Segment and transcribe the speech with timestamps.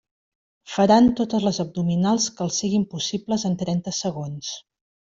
[0.75, 4.55] Faran totes les abdominals que els siguin possibles en trenta segons.